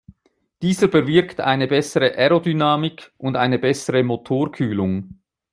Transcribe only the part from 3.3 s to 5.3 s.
eine bessere Motorkühlung.